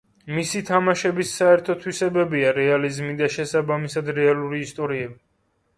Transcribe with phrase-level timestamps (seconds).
[0.35, 5.17] მისი თამაშების საერთო თვისებებია რეალიზმი და შესაბამისად რეალური ისტორიები.